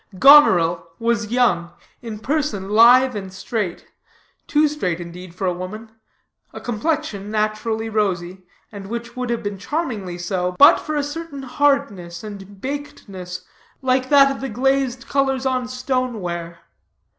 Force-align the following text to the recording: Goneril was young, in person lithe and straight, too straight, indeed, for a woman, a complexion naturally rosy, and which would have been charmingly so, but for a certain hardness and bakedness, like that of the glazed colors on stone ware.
Goneril 0.17 0.87
was 0.97 1.27
young, 1.31 1.73
in 2.01 2.17
person 2.17 2.69
lithe 2.71 3.15
and 3.15 3.31
straight, 3.31 3.85
too 4.47 4.67
straight, 4.67 4.99
indeed, 4.99 5.35
for 5.35 5.45
a 5.45 5.53
woman, 5.53 5.91
a 6.51 6.59
complexion 6.59 7.29
naturally 7.29 7.87
rosy, 7.87 8.41
and 8.71 8.87
which 8.87 9.15
would 9.15 9.29
have 9.29 9.43
been 9.43 9.59
charmingly 9.59 10.17
so, 10.17 10.55
but 10.57 10.79
for 10.79 10.95
a 10.95 11.03
certain 11.03 11.43
hardness 11.43 12.23
and 12.23 12.59
bakedness, 12.61 13.43
like 13.83 14.09
that 14.09 14.31
of 14.31 14.41
the 14.41 14.49
glazed 14.49 15.07
colors 15.07 15.45
on 15.45 15.67
stone 15.67 16.19
ware. 16.19 16.57